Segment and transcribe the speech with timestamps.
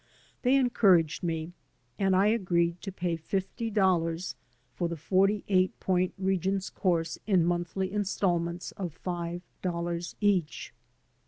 [0.41, 1.53] They encouraged me,
[1.99, 4.35] and I agreed to pay fifty dollars
[4.73, 10.73] for the forty eight point Regents' course in monthly instalments of five dollars each.